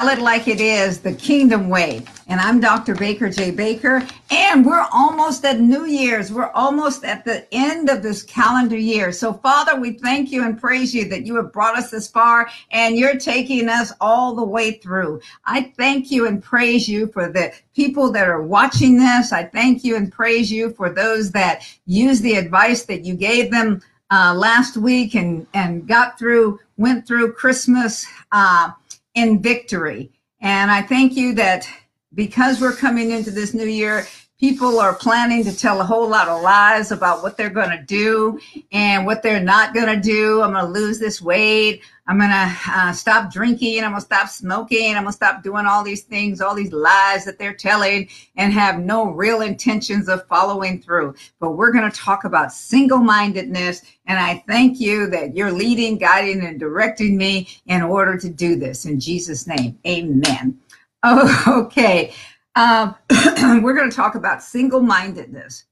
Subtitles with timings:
[0.00, 2.04] Tell it like it is, the kingdom way.
[2.28, 2.94] And I'm Dr.
[2.94, 3.50] Baker J.
[3.50, 6.30] Baker, and we're almost at New Year's.
[6.30, 9.10] We're almost at the end of this calendar year.
[9.10, 12.48] So, Father, we thank you and praise you that you have brought us this far
[12.70, 15.20] and you're taking us all the way through.
[15.46, 19.32] I thank you and praise you for the people that are watching this.
[19.32, 23.50] I thank you and praise you for those that use the advice that you gave
[23.50, 28.06] them uh, last week and, and got through, went through Christmas.
[28.30, 28.70] Uh,
[29.18, 30.10] in victory.
[30.40, 31.68] And I thank you that
[32.14, 34.06] because we're coming into this new year,
[34.38, 37.82] people are planning to tell a whole lot of lies about what they're going to
[37.82, 38.38] do
[38.70, 40.40] and what they're not going to do.
[40.42, 41.82] I'm going to lose this weight.
[42.08, 43.84] I'm to uh, stop drinking.
[43.84, 44.96] I'm to stop smoking.
[44.96, 48.80] I'm to stop doing all these things, all these lies that they're telling and have
[48.80, 51.14] no real intentions of following through.
[51.38, 53.82] But we're to talk about single mindedness.
[54.06, 58.56] And I thank you that you're leading, guiding, and directing me in order to do
[58.56, 58.86] this.
[58.86, 60.58] In Jesus' name, amen.
[61.02, 62.14] Oh, okay.
[62.56, 62.96] Um,
[63.62, 65.64] we're to talk about single-mindedness,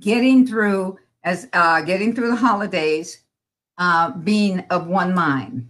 [0.00, 3.21] getting through as uh, getting through the holidays,
[3.82, 5.68] uh, being of one mind.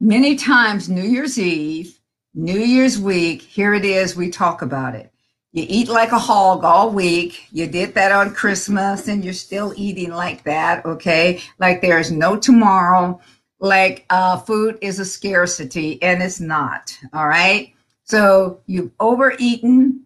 [0.00, 1.98] Many times, New Year's Eve,
[2.34, 4.14] New Year's week, here it is.
[4.14, 5.10] We talk about it.
[5.52, 7.48] You eat like a hog all week.
[7.50, 10.84] You did that on Christmas, and you're still eating like that.
[10.84, 13.20] Okay, like there's no tomorrow.
[13.58, 16.96] Like uh, food is a scarcity, and it's not.
[17.12, 17.72] All right
[18.06, 20.04] so you've overeaten,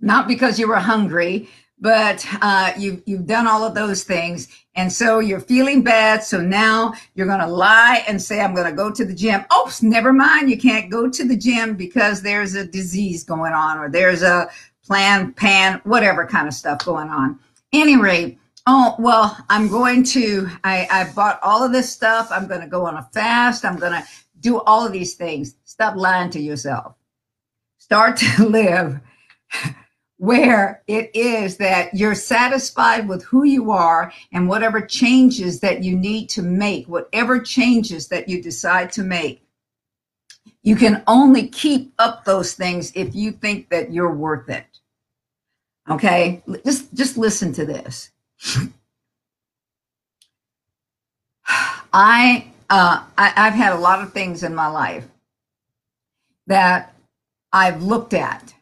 [0.00, 4.48] not because you were hungry, but uh, you've, you've done all of those things.
[4.74, 6.22] And so you're feeling bad.
[6.22, 9.44] So now you're going to lie and say, I'm going to go to the gym.
[9.58, 10.50] Oops, never mind.
[10.50, 14.48] You can't go to the gym because there's a disease going on or there's a
[14.84, 17.38] plan, pan, whatever kind of stuff going on.
[17.72, 22.28] Any rate, oh, well, I'm going to, I, I bought all of this stuff.
[22.30, 23.64] I'm going to go on a fast.
[23.64, 24.04] I'm going to
[24.40, 25.56] do all of these things.
[25.64, 26.94] Stop lying to yourself
[27.90, 29.00] start to live
[30.20, 35.96] where it is that you're satisfied with who you are and whatever changes that you
[35.96, 39.42] need to make, whatever changes that you decide to make.
[40.62, 44.66] You can only keep up those things if you think that you're worth it.
[45.88, 46.42] Okay?
[46.66, 48.10] Just just listen to this.
[51.94, 55.08] I uh, I, I've had a lot of things in my life
[56.46, 56.94] that
[57.54, 58.52] I've looked at.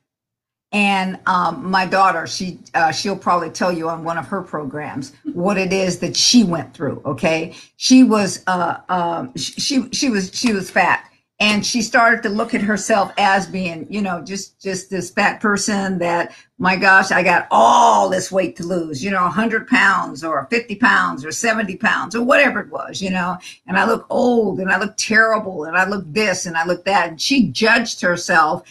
[0.73, 5.13] And um, my daughter, she uh, she'll probably tell you on one of her programs
[5.33, 7.01] what it is that she went through.
[7.07, 11.09] Okay, she was uh, um, she she was she was fat,
[11.41, 15.41] and she started to look at herself as being you know just just this fat
[15.41, 20.25] person that my gosh i got all this weight to lose you know 100 pounds
[20.25, 23.39] or 50 pounds or 70 pounds or whatever it was you know?
[23.67, 26.85] And i look old and i look terrible and i look this and i look
[26.85, 27.09] that.
[27.09, 28.69] And she judged herself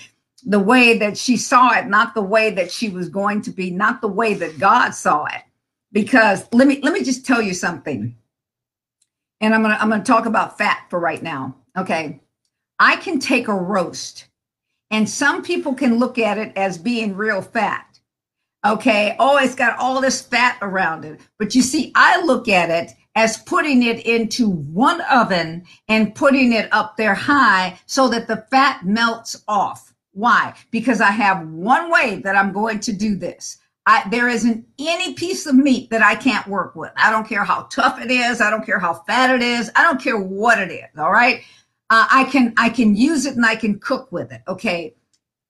[0.48, 3.70] the way that she saw it not the way that she was going to be
[3.70, 5.44] not the way that god saw it
[5.92, 8.16] because let me let me just tell you something
[9.42, 12.20] and i'm gonna i'm gonna talk about fat for right now okay
[12.80, 14.28] I can take a roast,
[14.92, 18.00] and some people can look at it as being real fat.
[18.66, 19.16] Okay.
[19.20, 21.22] Oh, it's got all this fat around it.
[21.40, 26.54] But you see, I look at it as putting it into one oven and putting
[26.54, 29.87] it up there high so that the fat melts off.
[30.18, 30.54] Why?
[30.72, 33.58] Because I have one way that I'm going to do this.
[33.86, 36.92] I, there isn't any piece of meat that I can't work with.
[36.98, 38.42] I don't care how tough it is.
[38.42, 39.72] I don't care how fat it is.
[39.76, 40.98] I don't care what it is.
[40.98, 41.42] All right
[41.90, 44.42] uh, I can I can use it and I can cook with it.
[44.48, 44.96] Okay.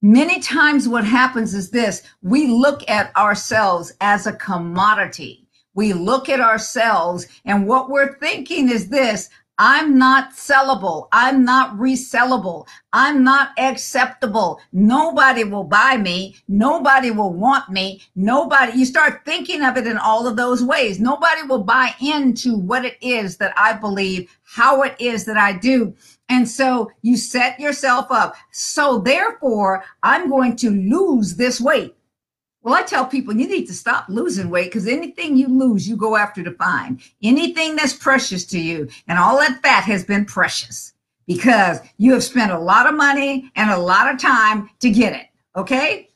[0.01, 5.47] Many times what happens is this, we look at ourselves as a commodity.
[5.73, 9.29] We look at ourselves and what we're thinking is this,
[9.59, 11.07] I'm not sellable.
[11.11, 12.67] I'm not resellable.
[12.93, 14.59] I'm not acceptable.
[14.71, 16.35] Nobody will buy me.
[16.47, 18.03] Nobody will want me.
[18.15, 20.99] Nobody, you start thinking of it in all of those ways.
[20.99, 25.53] Nobody will buy into what it is that I believe, how it is that I
[25.53, 25.95] do.
[26.29, 28.35] And so you set yourself up.
[28.51, 31.95] So therefore, I'm going to lose this weight.
[32.67, 35.95] Well, I tell people you need to stop losing weight because anything you lose, you
[35.95, 36.99] go after to find.
[37.23, 40.91] Anything that's precious to you, and all that fat has been precious
[41.27, 45.13] because you have spent a lot of money and a lot of time to get
[45.13, 45.27] it.
[45.55, 46.09] Okay.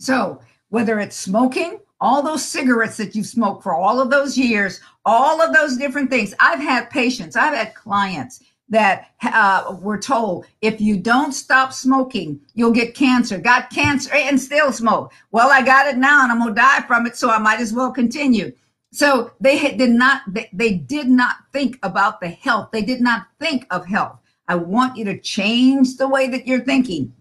[0.00, 0.40] So
[0.70, 5.40] whether it's smoking, all those cigarettes that you've smoked for all of those years, all
[5.40, 6.34] of those different things.
[6.40, 12.40] I've had patients, I've had clients that uh, were told if you don't stop smoking,
[12.54, 13.38] you'll get cancer.
[13.38, 15.12] Got cancer and still smoke.
[15.30, 17.72] Well, I got it now and I'm gonna die from it, so I might as
[17.72, 18.52] well continue.
[18.92, 22.70] So they did not they, they did not think about the health.
[22.72, 24.18] They did not think of health.
[24.48, 27.12] I want you to change the way that you're thinking.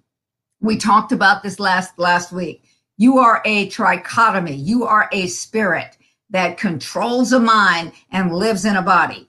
[0.62, 2.64] We talked about this last last week.
[2.98, 4.58] You are a trichotomy.
[4.58, 5.98] You are a spirit
[6.30, 9.27] that controls a mind and lives in a body.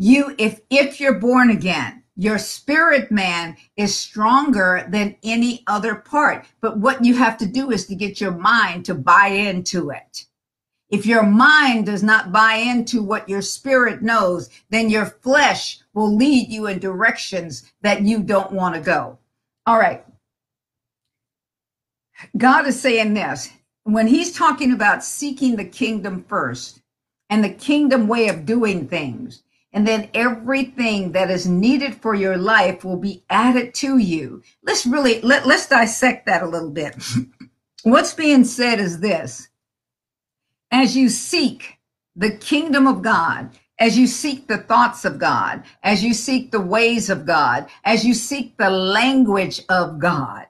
[0.00, 6.46] You if if you're born again, your spirit man is stronger than any other part.
[6.60, 10.26] But what you have to do is to get your mind to buy into it.
[10.88, 16.14] If your mind does not buy into what your spirit knows, then your flesh will
[16.16, 19.18] lead you in directions that you don't want to go.
[19.66, 20.04] All right.
[22.36, 23.50] God is saying this
[23.82, 26.80] when he's talking about seeking the kingdom first
[27.30, 29.42] and the kingdom way of doing things,
[29.72, 34.42] and then everything that is needed for your life will be added to you.
[34.62, 36.96] Let's really let, let's dissect that a little bit.
[37.82, 39.48] What's being said is this
[40.70, 41.78] as you seek
[42.16, 46.60] the kingdom of God, as you seek the thoughts of God, as you seek the
[46.60, 50.46] ways of God, as you seek the language of God,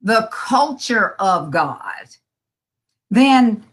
[0.00, 2.16] the culture of God,
[3.10, 3.64] then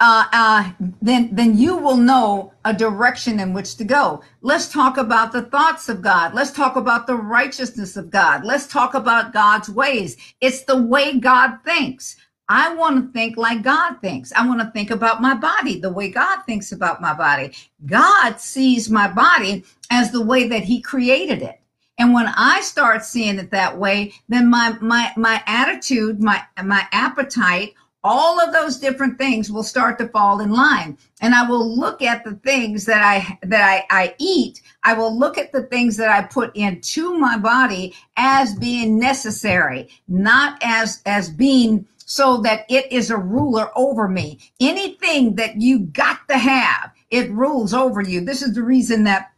[0.00, 4.22] uh, uh, then then you will know a direction in which to go.
[4.40, 6.32] Let's talk about the thoughts of God.
[6.34, 8.44] Let's talk about the righteousness of God.
[8.44, 10.16] Let's talk about God's ways.
[10.40, 12.16] It's the way God thinks.
[12.48, 14.32] I want to think like God thinks.
[14.32, 17.54] I want to think about my body the way God thinks about my body.
[17.86, 21.60] God sees my body as the way that he created it.
[21.98, 26.86] And when I start seeing it that way, then my my my attitude, my my
[26.90, 31.76] appetite, all of those different things will start to fall in line and i will
[31.76, 35.64] look at the things that i that I, I eat i will look at the
[35.64, 42.38] things that i put into my body as being necessary not as as being so
[42.38, 44.40] that it is a ruler over me.
[44.58, 48.20] Anything that you got to have, it rules over you.
[48.20, 49.30] This is the reason that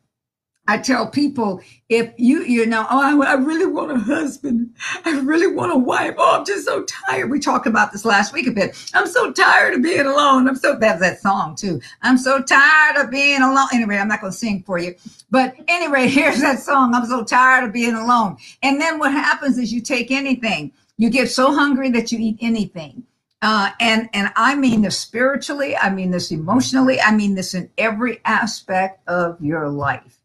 [0.68, 4.74] I tell people if you, you know, oh, I, I, really want a husband.
[5.04, 6.14] I really want a wife.
[6.16, 7.30] Oh, I'm just so tired.
[7.30, 8.76] We talked about this last week a bit.
[8.94, 10.48] I'm so tired of being alone.
[10.48, 11.80] I'm so, that's that song too.
[12.02, 13.68] I'm so tired of being alone.
[13.72, 14.94] Anyway, I'm not going to sing for you.
[15.30, 16.94] But anyway, here's that song.
[16.94, 18.36] I'm so tired of being alone.
[18.62, 20.72] And then what happens is you take anything
[21.02, 23.04] you get so hungry that you eat anything.
[23.40, 27.70] Uh, and and I mean this spiritually, I mean this emotionally, I mean this in
[27.76, 30.21] every aspect of your life.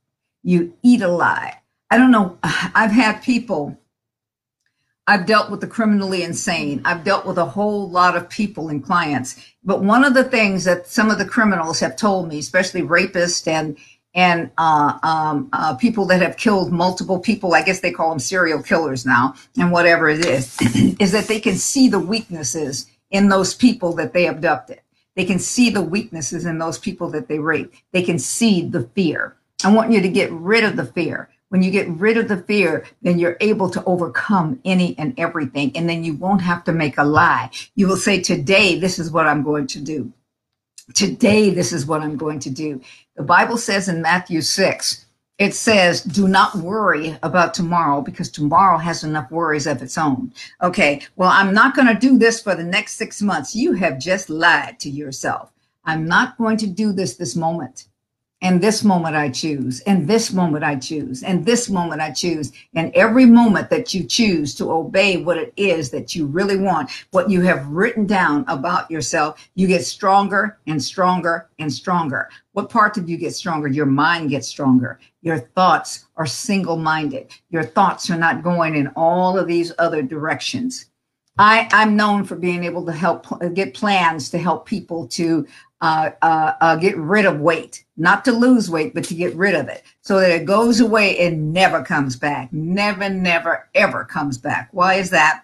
[0.48, 1.60] You eat a lie.
[1.92, 2.38] I don't know.
[2.44, 3.78] I've had people.
[5.06, 6.82] I've dealt with the criminally insane.
[6.86, 9.36] I've dealt with a whole lot of people and clients.
[9.66, 13.46] But one of the things that some of the criminals have told me, especially rapists
[13.46, 13.78] and
[14.14, 18.20] and uh, um, uh, people that have killed multiple people, I guess they call them
[18.20, 20.58] serial killers now, and whatever it is,
[21.00, 24.80] is that they can see the weaknesses in those people that they abducted.
[25.16, 27.74] They can see the weaknesses in those people that they rape.
[27.92, 29.36] They can see the fear.
[29.64, 31.30] I want you to get rid of the fear.
[31.50, 35.72] When you get rid of the fear, then you're able to overcome any and everything.
[35.76, 37.50] And then you won't have to make a lie.
[37.76, 40.12] You will say, Today, this is what I'm going to do.
[40.94, 42.82] Today, this is what I'm going to do.
[43.16, 45.06] The Bible says in Matthew 6,
[45.38, 50.34] it says, do not worry about tomorrow because tomorrow has enough worries of its own.
[50.64, 53.56] Okay, well, I'm not going to do this for the next six months.
[53.56, 55.52] You have just lied to yourself.
[55.86, 57.86] I'm not going to do this this moment.
[58.42, 62.52] And this moment I choose, and this moment I choose, and this moment I choose.
[62.76, 66.92] And every moment that you choose to obey what it is that you really want,
[67.10, 72.30] what you have written down about yourself, you get stronger and stronger and stronger.
[72.52, 73.70] What part of you get stronger?
[73.70, 75.00] Your mind gets stronger.
[75.24, 77.32] Your thoughts are single minded.
[77.50, 80.86] Your thoughts are not going in all of these other directions.
[81.40, 85.46] I, I'm known for being able to help get plans to help people to
[85.82, 89.56] uh, uh, uh, get rid of weight, not to lose weight, but to get rid
[89.56, 92.52] of it so that it goes away and never comes back.
[92.52, 94.70] Never, never, ever comes back.
[94.72, 95.44] Why is that?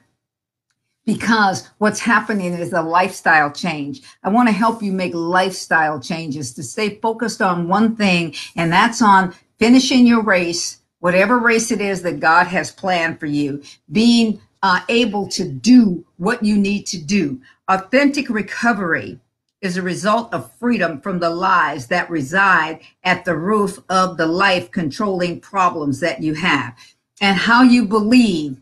[1.06, 4.02] Because what's happening is a lifestyle change.
[4.24, 8.72] I want to help you make lifestyle changes to stay focused on one thing, and
[8.72, 13.62] that's on finishing your race, whatever race it is that God has planned for you,
[13.92, 17.42] being uh, able to do what you need to do.
[17.68, 19.20] Authentic recovery
[19.64, 24.28] is a result of freedom from the lies that reside at the roof of the
[24.28, 26.76] life controlling problems that you have
[27.22, 28.60] and how you believe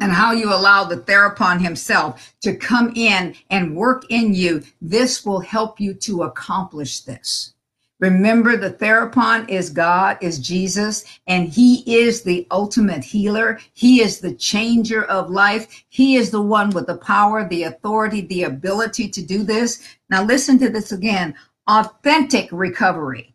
[0.00, 4.62] and how you allow the therapon himself to come in and work in you.
[4.82, 7.54] This will help you to accomplish this.
[8.00, 13.58] Remember, the therapon is God, is Jesus, and He is the ultimate healer.
[13.72, 15.84] He is the changer of life.
[15.88, 19.82] He is the one with the power, the authority, the ability to do this.
[20.10, 21.34] Now, listen to this again
[21.66, 23.34] authentic recovery.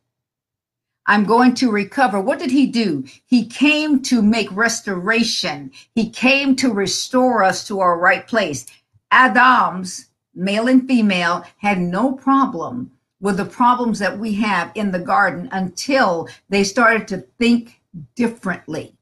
[1.06, 2.22] I'm going to recover.
[2.22, 3.04] What did he do?
[3.26, 5.72] He came to make restoration.
[5.94, 8.66] He came to restore us to our right place.
[9.12, 12.92] Adam's male and female had no problem
[13.24, 17.80] with the problems that we have in the garden until they started to think
[18.16, 18.98] differently.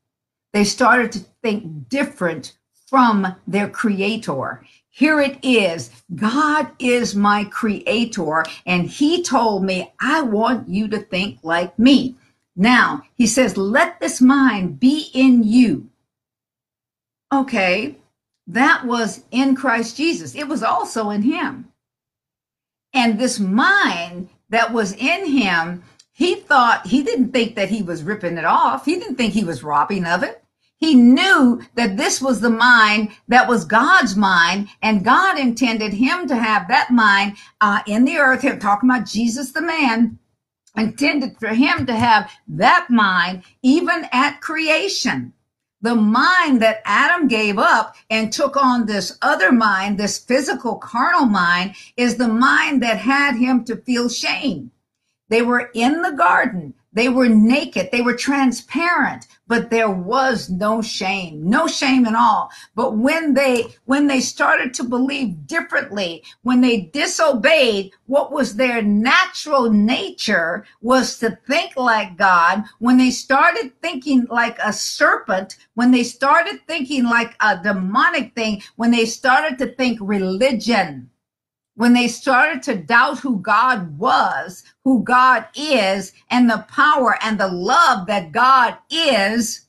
[0.53, 2.53] They started to think different
[2.87, 4.63] from their creator.
[4.91, 5.89] Here it is.
[6.13, 12.15] God is my creator, and He told me, I want you to think like me.
[12.55, 15.89] Now, He says, let this mind be in you.
[17.33, 17.95] Okay,
[18.45, 21.70] that was in Christ Jesus, it was also in Him.
[22.93, 28.03] And this mind that was in Him, He thought, He didn't think that He was
[28.03, 30.41] ripping it off, He didn't think He was robbing of it.
[30.81, 36.27] He knew that this was the mind that was God's mind, and God intended him
[36.27, 38.41] to have that mind uh, in the earth.
[38.41, 40.17] Here, talking about Jesus, the man,
[40.75, 45.33] intended for him to have that mind even at creation.
[45.81, 51.25] The mind that Adam gave up and took on this other mind, this physical carnal
[51.25, 54.71] mind, is the mind that had him to feel shame.
[55.29, 56.75] They were in the garden.
[56.93, 57.89] They were naked.
[57.89, 62.49] They were transparent, but there was no shame, no shame at all.
[62.75, 68.81] But when they, when they started to believe differently, when they disobeyed what was their
[68.81, 75.91] natural nature was to think like God, when they started thinking like a serpent, when
[75.91, 81.09] they started thinking like a demonic thing, when they started to think religion,
[81.75, 87.39] when they started to doubt who God was, who God is, and the power and
[87.39, 89.67] the love that God is,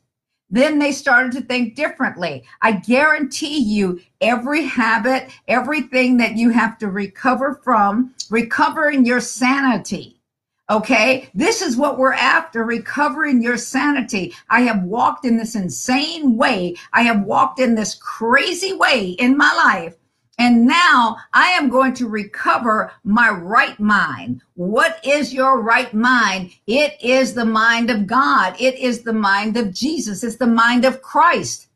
[0.51, 2.45] then they started to think differently.
[2.61, 10.21] I guarantee you, every habit, everything that you have to recover from, recovering your sanity.
[10.69, 14.35] Okay, this is what we're after recovering your sanity.
[14.51, 16.77] I have walked in this insane way.
[16.93, 19.97] I have walked in this crazy way in my life
[20.43, 24.43] and now I am going to recover my right mind.
[24.55, 26.51] What is your right mind?
[26.67, 28.57] It is the mind of God.
[28.59, 30.25] It is the mind of Jesus.
[30.25, 31.69] It's the mind of Christ.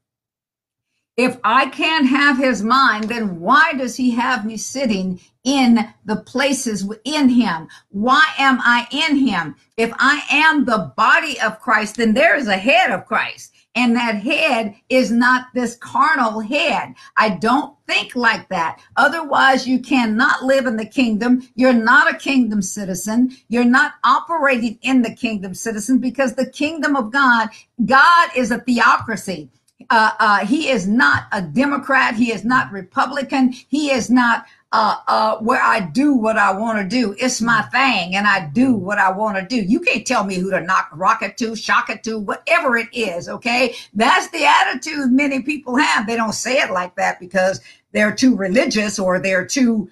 [1.16, 6.16] If I can't have his mind, then why does he have me sitting in the
[6.16, 7.68] places in him?
[7.88, 9.56] Why am I in him?
[9.78, 13.54] If I am the body of Christ, then there is a head of Christ.
[13.74, 16.94] And that head is not this carnal head.
[17.16, 18.80] I don't think like that.
[18.96, 21.48] Otherwise, you cannot live in the kingdom.
[21.54, 23.36] You're not a kingdom citizen.
[23.48, 27.50] You're not operating in the kingdom citizen because the kingdom of God,
[27.84, 29.50] God is a theocracy.
[29.90, 32.14] Uh, uh, he is not a Democrat.
[32.14, 33.52] He is not Republican.
[33.52, 37.14] He is not uh, uh, where I do what I want to do.
[37.18, 39.56] It's my thing, and I do what I want to do.
[39.56, 43.28] You can't tell me who to knock rocket to, shock it to, whatever it is.
[43.28, 46.06] Okay, that's the attitude many people have.
[46.06, 47.60] They don't say it like that because
[47.92, 49.88] they're too religious or they're too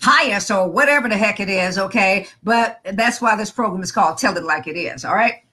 [0.00, 1.76] pious or whatever the heck it is.
[1.76, 5.43] Okay, but that's why this program is called "Tell It Like It Is." All right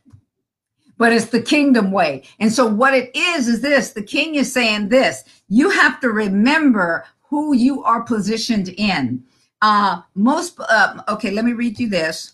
[1.02, 2.22] but it's the kingdom way.
[2.40, 6.12] And so what it is is this, the king is saying this, you have to
[6.12, 9.24] remember who you are positioned in.
[9.64, 12.34] Uh, most, uh, okay, let me read you this.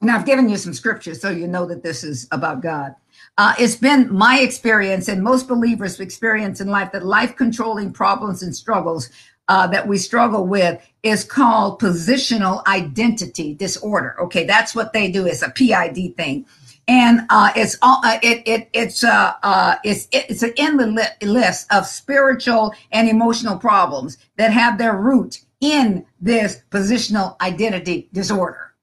[0.00, 2.96] And I've given you some scriptures so you know that this is about God.
[3.38, 8.42] Uh, it's been my experience and most believers' experience in life that life controlling problems
[8.42, 9.08] and struggles
[9.46, 14.16] uh, that we struggle with is called positional identity disorder.
[14.20, 15.26] Okay, that's what they do.
[15.26, 16.44] It's a PID thing
[16.88, 21.72] and uh, it's all uh, it, it it's uh, uh it's it's an endless list
[21.72, 28.74] of spiritual and emotional problems that have their root in this positional identity disorder.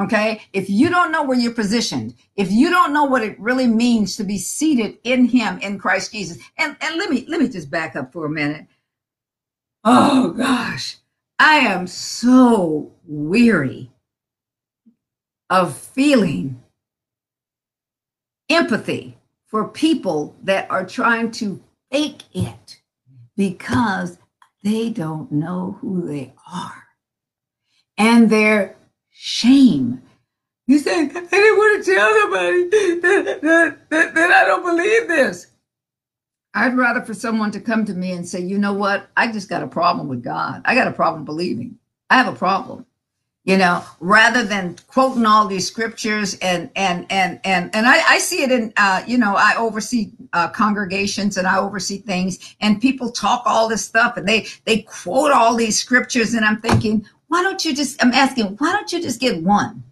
[0.00, 3.66] Okay, if you don't know where you're positioned, if you don't know what it really
[3.66, 7.48] means to be seated in Him in Christ Jesus, and and let me let me
[7.48, 8.66] just back up for a minute.
[9.84, 10.98] Oh gosh,
[11.38, 13.90] I am so weary
[15.50, 16.57] of feeling
[18.48, 22.80] empathy for people that are trying to fake it
[23.36, 24.18] because
[24.62, 26.84] they don't know who they are.
[27.96, 28.76] And their
[29.10, 30.02] shame.
[30.66, 35.08] You say, I didn't want to tell somebody that, that, that, that I don't believe
[35.08, 35.46] this.
[36.54, 39.08] I'd rather for someone to come to me and say, you know what?
[39.16, 40.62] I just got a problem with God.
[40.64, 41.78] I got a problem believing.
[42.10, 42.86] I have a problem
[43.48, 48.18] you know rather than quoting all these scriptures and and and and and i, I
[48.18, 52.80] see it in uh, you know i oversee uh, congregations and i oversee things and
[52.80, 57.06] people talk all this stuff and they they quote all these scriptures and i'm thinking
[57.28, 59.82] why don't you just i'm asking why don't you just get one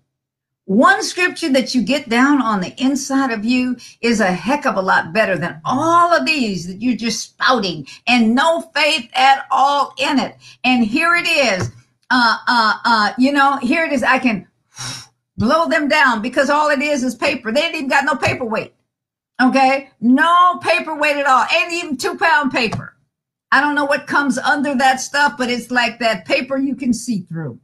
[0.66, 4.74] one scripture that you get down on the inside of you is a heck of
[4.74, 9.46] a lot better than all of these that you're just spouting and no faith at
[9.52, 10.34] all in it.
[10.64, 11.70] And here it is.
[12.10, 14.02] Uh, uh, uh, you know, here it is.
[14.02, 14.46] I can
[15.36, 17.52] blow them down because all it is is paper.
[17.52, 18.72] They ain't even got no paperweight.
[19.42, 19.90] Okay.
[20.00, 21.46] No paperweight at all.
[21.54, 22.94] Ain't even two pound paper.
[23.52, 26.92] I don't know what comes under that stuff, but it's like that paper you can
[26.92, 27.60] see through.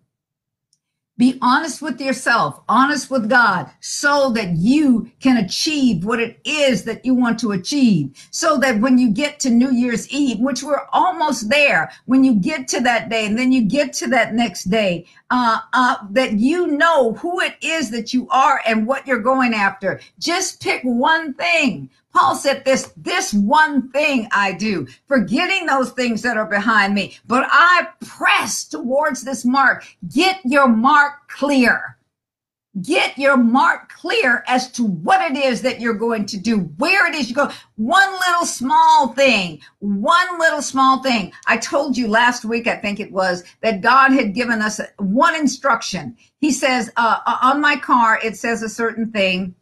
[1.23, 6.83] Be honest with yourself, honest with God, so that you can achieve what it is
[6.83, 8.11] that you want to achieve.
[8.33, 12.35] So that when you get to New Year's Eve, which we're almost there, when you
[12.35, 16.35] get to that day and then you get to that next day, uh, uh, that
[16.35, 19.99] you know who it is that you are and what you're going after.
[20.19, 21.89] Just pick one thing.
[22.13, 27.17] Paul said this, this one thing I do, forgetting those things that are behind me,
[27.27, 29.87] but I press towards this mark.
[30.13, 31.97] Get your mark clear.
[32.81, 37.07] Get your mark clear as to what it is that you're going to do, where
[37.07, 37.51] it is you go.
[37.77, 41.33] One little small thing, one little small thing.
[41.47, 45.37] I told you last week, I think it was, that God had given us one
[45.37, 46.17] instruction.
[46.39, 49.55] He says, uh, on my car, it says a certain thing.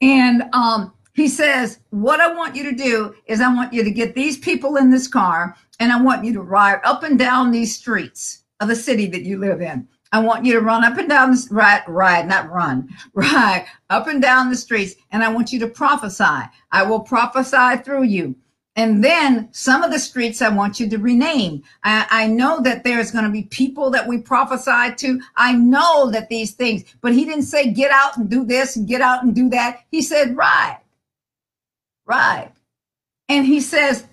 [0.00, 3.90] And, um, he says, What I want you to do is I want you to
[3.90, 7.50] get these people in this car and I want you to ride up and down
[7.50, 9.88] these streets of the city that you live in.
[10.12, 14.08] I want you to run up and down the ride, ride, not run, ride up
[14.08, 16.48] and down the streets, and I want you to prophesy.
[16.72, 18.34] I will prophesy through you.
[18.76, 21.62] And then some of the streets I want you to rename.
[21.84, 25.20] I, I know that there's going to be people that we prophesy to.
[25.36, 28.88] I know that these things, but he didn't say get out and do this and
[28.88, 29.80] get out and do that.
[29.90, 30.78] He said ride.
[32.06, 32.52] ride.
[33.28, 34.06] And he says,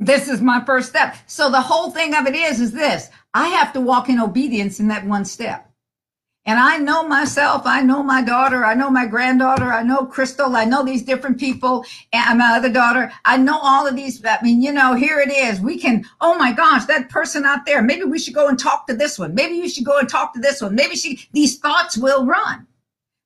[0.00, 1.14] this is my first step.
[1.26, 4.80] So the whole thing of it is, is this, I have to walk in obedience
[4.80, 5.70] in that one step.
[6.46, 7.62] And I know myself.
[7.66, 8.64] I know my daughter.
[8.64, 9.70] I know my granddaughter.
[9.70, 10.56] I know Crystal.
[10.56, 13.12] I know these different people and my other daughter.
[13.26, 14.24] I know all of these.
[14.24, 15.60] I mean, you know, here it is.
[15.60, 17.82] We can, oh my gosh, that person out there.
[17.82, 19.34] Maybe we should go and talk to this one.
[19.34, 20.74] Maybe you should go and talk to this one.
[20.74, 22.66] Maybe she, these thoughts will run.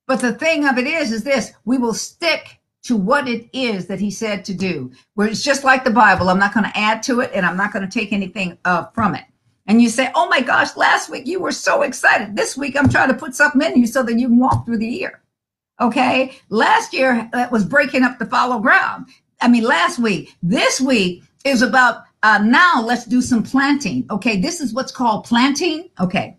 [0.07, 3.87] But the thing of it is, is this, we will stick to what it is
[3.87, 4.91] that he said to do.
[5.15, 6.29] Where it's just like the Bible.
[6.29, 8.85] I'm not going to add to it and I'm not going to take anything uh,
[8.93, 9.25] from it.
[9.67, 12.35] And you say, oh my gosh, last week you were so excited.
[12.35, 14.77] This week I'm trying to put something in you so that you can walk through
[14.77, 15.23] the year.
[15.81, 16.37] Okay.
[16.49, 19.07] Last year that was breaking up the fallow ground.
[19.41, 24.05] I mean, last week, this week is about uh, now let's do some planting.
[24.11, 24.39] Okay.
[24.39, 25.89] This is what's called planting.
[25.99, 26.37] Okay.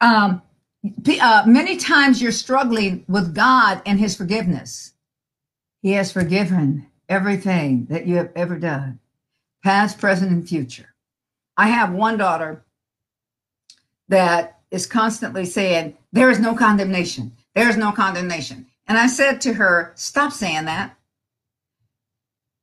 [0.00, 0.42] Um,
[1.20, 4.91] uh, many times you're struggling with God and his forgiveness.
[5.82, 9.00] He has forgiven everything that you have ever done,
[9.64, 10.94] past, present, and future.
[11.56, 12.64] I have one daughter
[14.08, 17.32] that is constantly saying, There is no condemnation.
[17.54, 18.66] There is no condemnation.
[18.86, 20.96] And I said to her, Stop saying that.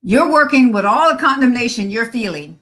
[0.02, 2.60] You're working with all the condemnation you're feeling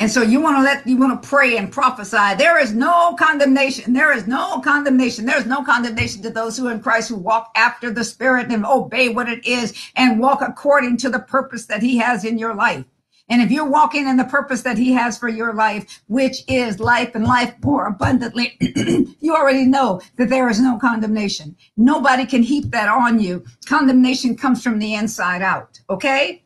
[0.00, 2.34] and so you want to let you want to pray and prophesy.
[2.38, 3.92] There is no condemnation.
[3.92, 5.26] There is no condemnation.
[5.26, 8.50] There is no condemnation to those who are in Christ who walk after the Spirit
[8.50, 12.38] and obey what it is and walk according to the purpose that He has in
[12.38, 12.86] your life.
[13.28, 16.80] And if you're walking in the purpose that He has for your life, which is
[16.80, 18.56] life and life more abundantly,
[19.20, 21.54] you already know that there is no condemnation.
[21.76, 23.44] Nobody can heap that on you.
[23.66, 25.78] Condemnation comes from the inside out.
[25.90, 26.42] Okay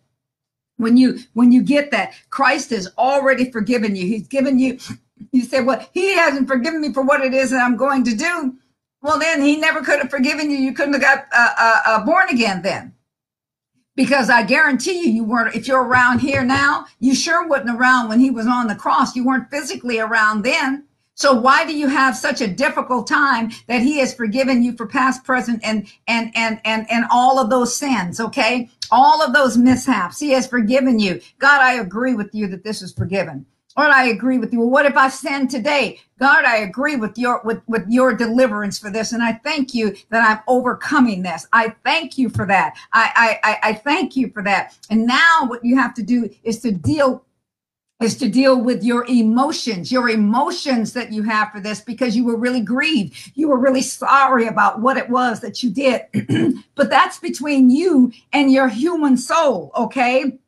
[0.85, 4.07] when you when you get that christ has already forgiven you.
[4.07, 4.79] He's given you
[5.33, 8.14] you say well he hasn't forgiven me for what it is that i'm going to
[8.14, 8.55] do.
[9.03, 10.57] Well then he never could have forgiven you.
[10.59, 12.94] You couldn't have got uh, uh, uh, born again then.
[13.97, 18.09] Because i guarantee you you weren't if you're around here now you sure wasn't around
[18.09, 19.16] when he was on the cross.
[19.16, 23.83] You weren't physically around then so why do you have such a difficult time that
[23.83, 27.77] he has forgiven you for past, present, and and and and and all of those
[27.77, 28.20] sins?
[28.20, 30.18] Okay, all of those mishaps.
[30.18, 31.20] He has forgiven you.
[31.38, 33.46] God, I agree with you that this is forgiven.
[33.77, 34.61] Lord, I agree with you.
[34.61, 36.00] Well, what if I sin today?
[36.20, 39.12] God, I agree with your with, with your deliverance for this.
[39.12, 41.46] And I thank you that I'm overcoming this.
[41.53, 42.77] I thank you for that.
[42.92, 44.77] I I I thank you for that.
[44.90, 47.24] And now what you have to do is to deal
[48.02, 52.24] is to deal with your emotions, your emotions that you have for this because you
[52.24, 53.33] were really grieved.
[53.35, 56.02] You were really sorry about what it was that you did.
[56.74, 60.38] but that's between you and your human soul, okay?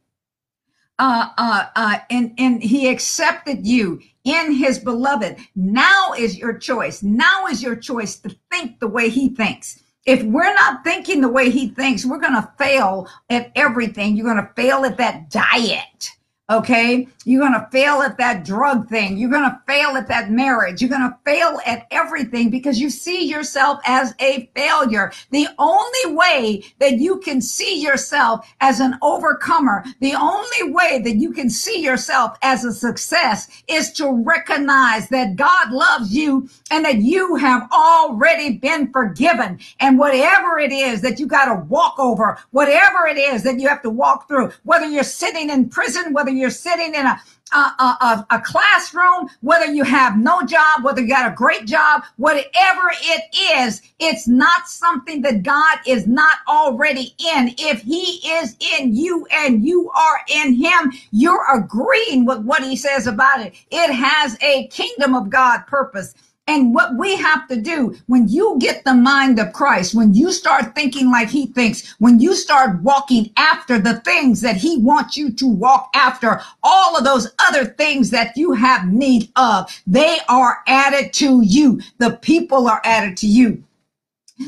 [0.98, 5.36] Uh, uh, uh, and, and he accepted you in his beloved.
[5.54, 7.02] Now is your choice.
[7.02, 9.82] Now is your choice to think the way he thinks.
[10.04, 14.16] If we're not thinking the way he thinks, we're going to fail at everything.
[14.16, 16.15] You're going to fail at that diet
[16.48, 17.08] Okay.
[17.24, 19.18] You're going to fail at that drug thing.
[19.18, 20.80] You're going to fail at that marriage.
[20.80, 25.10] You're going to fail at everything because you see yourself as a failure.
[25.32, 31.16] The only way that you can see yourself as an overcomer, the only way that
[31.16, 36.84] you can see yourself as a success is to recognize that God loves you and
[36.84, 39.58] that you have already been forgiven.
[39.80, 43.66] And whatever it is that you got to walk over, whatever it is that you
[43.66, 47.20] have to walk through, whether you're sitting in prison, whether you're sitting in a
[47.52, 52.02] a, a, a, classroom, whether you have no job, whether you got a great job,
[52.16, 57.54] whatever it is, it's not something that God is not already in.
[57.58, 62.76] If he is in you and you are in him, you're agreeing with what he
[62.76, 63.54] says about it.
[63.70, 66.14] It has a kingdom of God purpose.
[66.48, 70.30] And what we have to do when you get the mind of Christ, when you
[70.30, 75.16] start thinking like he thinks, when you start walking after the things that he wants
[75.16, 80.18] you to walk after, all of those other things that you have need of, they
[80.28, 81.80] are added to you.
[81.98, 83.64] The people are added to you.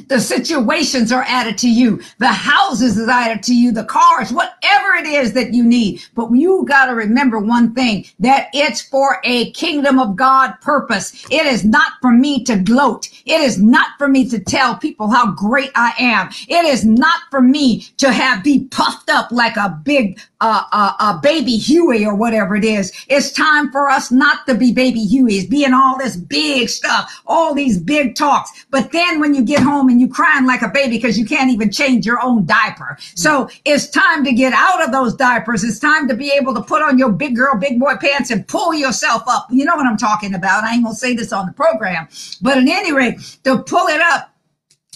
[0.09, 2.03] The situations are added to you.
[2.18, 3.72] The houses is added to you.
[3.72, 6.03] The cars, whatever it is that you need.
[6.14, 11.24] But you got to remember one thing that it's for a kingdom of God purpose.
[11.31, 13.09] It is not for me to gloat.
[13.24, 16.29] It is not for me to tell people how great I am.
[16.48, 21.20] It is not for me to have be puffed up like a big uh, uh,
[21.20, 22.92] baby Huey or whatever it is.
[23.09, 27.55] It's time for us not to be baby Hueys, being all this big stuff, all
[27.55, 28.66] these big talks.
[28.70, 31.51] But then when you get home and you crying like a baby because you can't
[31.51, 32.96] even change your own diaper.
[33.14, 35.64] So it's time to get out of those diapers.
[35.64, 38.46] It's time to be able to put on your big girl, big boy pants and
[38.46, 39.46] pull yourself up.
[39.51, 40.64] You know what I'm talking about.
[40.64, 42.09] I ain't gonna say this on the program,
[42.40, 44.31] but at any rate, to pull it up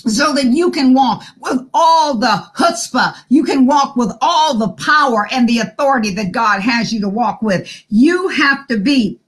[0.07, 3.15] so that you can walk with all the chutzpah.
[3.29, 7.09] You can walk with all the power and the authority that God has you to
[7.09, 7.85] walk with.
[7.89, 9.19] You have to be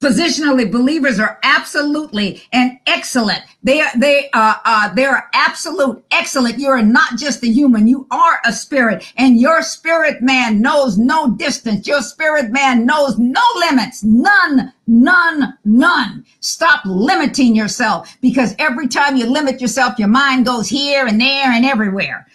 [0.00, 3.42] positionally believers are absolutely and excellent.
[3.62, 6.58] They are they are uh, they are absolute excellent.
[6.58, 7.88] You are not just a human.
[7.88, 9.12] You are a spirit.
[9.16, 11.86] And your spirit man knows no distance.
[11.86, 14.04] Your spirit man knows no limits.
[14.04, 16.24] None none none.
[16.40, 21.50] Stop limiting yourself because every time you limit yourself your mind goes here and there
[21.50, 22.26] and everywhere.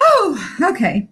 [0.00, 1.08] Oh okay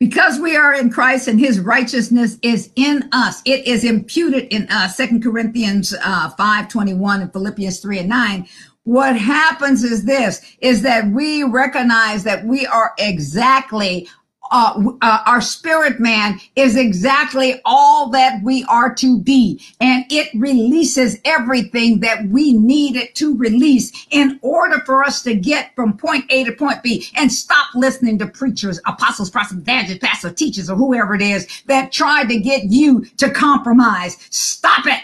[0.00, 3.42] because we are in Christ and his righteousness is in us.
[3.44, 4.96] It is imputed in us.
[4.96, 8.48] Second Corinthians uh, 5, 21 and Philippians 3 and 9.
[8.84, 14.08] What happens is this, is that we recognize that we are exactly
[14.50, 19.60] uh, uh, our spirit man is exactly all that we are to be.
[19.80, 25.74] And it releases everything that we needed to release in order for us to get
[25.74, 30.34] from point A to point B and stop listening to preachers, apostles, prophets, evangelists, pastors,
[30.34, 34.16] teachers, or whoever it is that tried to get you to compromise.
[34.30, 35.02] Stop it.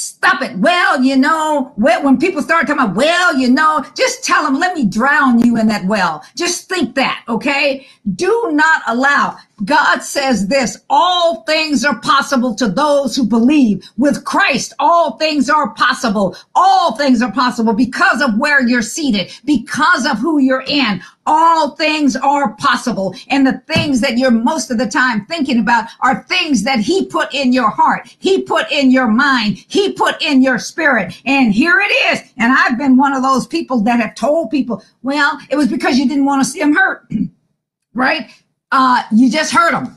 [0.00, 0.56] Stop it.
[0.58, 4.76] Well, you know, when people start talking about, well, you know, just tell them, let
[4.76, 6.24] me drown you in that well.
[6.36, 7.84] Just think that, okay?
[8.14, 9.38] Do not allow.
[9.64, 13.84] God says this, all things are possible to those who believe.
[13.96, 16.36] With Christ, all things are possible.
[16.54, 21.02] All things are possible because of where you're seated, because of who you're in.
[21.26, 23.14] All things are possible.
[23.28, 27.06] And the things that you're most of the time thinking about are things that he
[27.06, 28.14] put in your heart.
[28.18, 29.64] He put in your mind.
[29.68, 31.20] He put in your spirit.
[31.26, 32.32] And here it is.
[32.38, 35.98] And I've been one of those people that have told people, well, it was because
[35.98, 37.10] you didn't want to see them hurt.
[37.94, 38.30] right?
[38.70, 39.96] Uh, you just hurt them.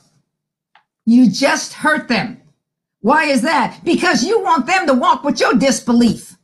[1.05, 2.41] You just hurt them.
[3.01, 3.79] Why is that?
[3.83, 6.37] Because you want them to walk with your disbelief.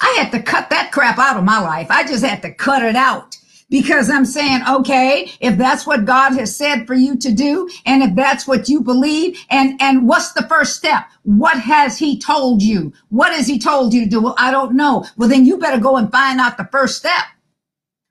[0.00, 1.86] I had to cut that crap out of my life.
[1.90, 3.36] I just had to cut it out
[3.70, 8.02] because I'm saying, okay, if that's what God has said for you to do, and
[8.02, 11.04] if that's what you believe, and, and what's the first step?
[11.22, 12.92] What has he told you?
[13.10, 14.20] What has he told you to do?
[14.20, 15.06] Well, I don't know.
[15.16, 17.24] Well, then you better go and find out the first step.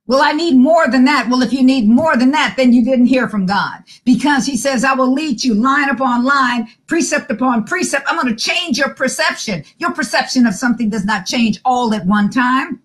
[0.10, 1.30] Well, I need more than that.
[1.30, 4.58] Well, if you need more than that, then you didn't hear from God because he
[4.58, 8.08] says, I will lead you line upon line, precept upon precept.
[8.10, 9.64] I'm going to change your perception.
[9.78, 12.82] Your perception of something does not change all at one time.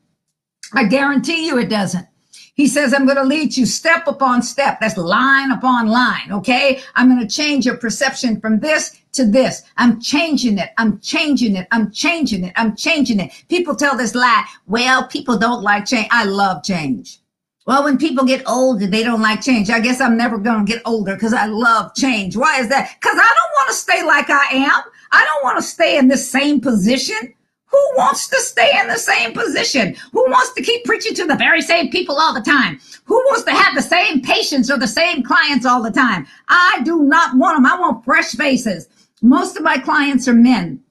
[0.74, 2.06] I guarantee you it doesn't.
[2.54, 4.78] He says, I'm going to lead you step upon step.
[4.80, 6.30] That's line upon line.
[6.30, 6.80] Okay.
[6.94, 9.62] I'm going to change your perception from this to this.
[9.76, 10.70] I'm changing it.
[10.78, 11.66] I'm changing it.
[11.72, 12.52] I'm changing it.
[12.56, 13.32] I'm changing it.
[13.48, 14.44] People tell this lie.
[14.66, 16.08] Well, people don't like change.
[16.12, 17.18] I love change.
[17.66, 19.70] Well, when people get older, they don't like change.
[19.70, 22.36] I guess I'm never going to get older because I love change.
[22.36, 22.94] Why is that?
[23.00, 24.82] Because I don't want to stay like I am.
[25.10, 27.34] I don't want to stay in the same position.
[27.74, 29.96] Who wants to stay in the same position?
[30.12, 32.78] Who wants to keep preaching to the very same people all the time?
[33.06, 36.24] Who wants to have the same patients or the same clients all the time.
[36.48, 37.66] I do not want them.
[37.66, 38.88] I want fresh faces.
[39.22, 40.84] Most of my clients are men.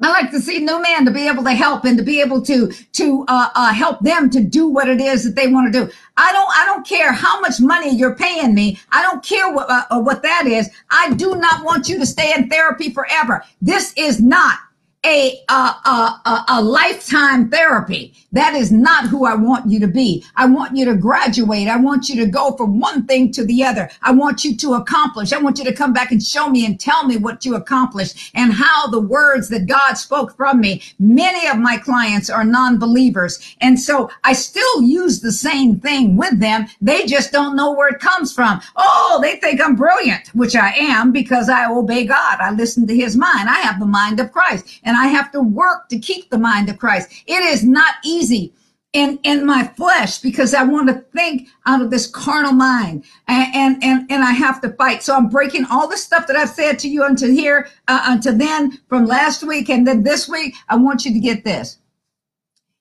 [0.00, 2.40] I like to see new men to be able to help and to be able
[2.42, 5.86] to to uh, uh, help them to do what it is that they want to
[5.86, 5.92] do.
[6.16, 8.78] I don't I don't care how much money you're paying me.
[8.92, 10.70] I don't care what uh, what that is.
[10.90, 13.44] I do not want you to stay in therapy forever.
[13.60, 14.58] This is not
[15.04, 18.14] a, a, a, a, lifetime therapy.
[18.30, 20.24] That is not who I want you to be.
[20.36, 21.66] I want you to graduate.
[21.66, 23.90] I want you to go from one thing to the other.
[24.02, 25.32] I want you to accomplish.
[25.32, 28.30] I want you to come back and show me and tell me what you accomplished
[28.34, 30.82] and how the words that God spoke from me.
[31.00, 33.56] Many of my clients are non-believers.
[33.60, 36.66] And so I still use the same thing with them.
[36.80, 38.60] They just don't know where it comes from.
[38.76, 42.38] Oh, they think I'm brilliant, which I am because I obey God.
[42.38, 43.48] I listen to his mind.
[43.48, 44.80] I have the mind of Christ.
[44.84, 47.10] And and I have to work to keep the mind of Christ.
[47.26, 48.52] It is not easy
[48.92, 53.54] in in my flesh because I want to think out of this carnal mind and
[53.54, 55.02] and and, and I have to fight.
[55.02, 58.36] So I'm breaking all the stuff that I've said to you until here uh, until
[58.36, 60.54] then from last week and then this week.
[60.68, 61.78] I want you to get this.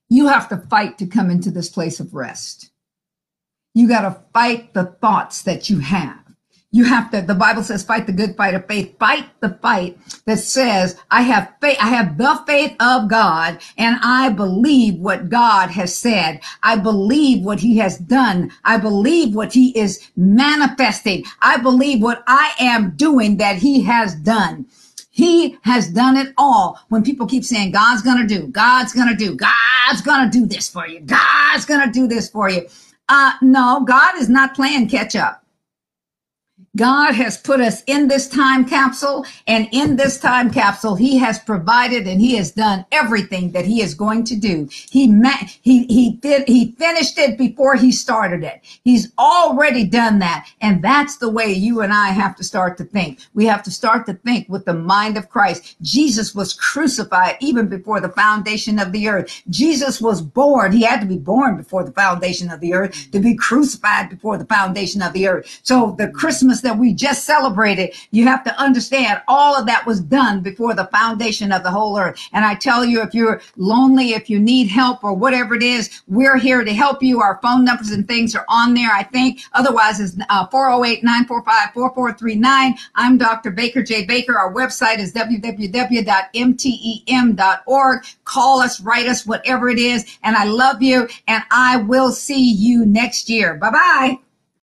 [0.10, 2.72] You have to fight to come into this place of rest.
[3.74, 6.21] You got to fight the thoughts that you have.
[6.74, 8.98] You have to, the Bible says, fight the good fight of faith.
[8.98, 13.98] Fight the fight that says, I have faith, I have the faith of God and
[14.02, 16.40] I believe what God has said.
[16.64, 18.54] I believe what he has done.
[18.64, 21.26] I believe what he is manifesting.
[21.42, 24.66] I believe what I am doing that he has done.
[25.10, 26.80] He has done it all.
[26.88, 30.88] When people keep saying, God's to do, God's to do, God's to do this for
[30.88, 31.02] you.
[31.02, 32.66] God's to do this for you.
[33.10, 35.41] Uh, no, God is not playing catch up.
[36.78, 41.38] God has put us in this time capsule, and in this time capsule, He has
[41.38, 44.70] provided and He has done everything that He is going to do.
[44.72, 48.62] He met, He He did He finished it before He started it.
[48.86, 52.86] He's already done that, and that's the way you and I have to start to
[52.86, 53.20] think.
[53.34, 55.76] We have to start to think with the mind of Christ.
[55.82, 59.42] Jesus was crucified even before the foundation of the earth.
[59.50, 60.72] Jesus was born.
[60.72, 64.38] He had to be born before the foundation of the earth to be crucified before
[64.38, 65.60] the foundation of the earth.
[65.64, 70.00] So the Christmas that we just celebrated, you have to understand all of that was
[70.00, 72.20] done before the foundation of the whole earth.
[72.34, 76.02] And I tell you, if you're lonely, if you need help or whatever it is,
[76.08, 77.22] we're here to help you.
[77.22, 79.42] Our phone numbers and things are on there, I think.
[79.54, 82.44] Otherwise, it's 408-945-4439.
[82.44, 83.52] Uh, I'm Dr.
[83.52, 84.06] Baker J.
[84.06, 84.38] Baker.
[84.38, 88.06] Our website is www.mtem.org.
[88.26, 90.18] Call us, write us, whatever it is.
[90.24, 91.08] And I love you.
[91.28, 93.56] And I will see you next year.
[93.56, 94.31] Bye bye.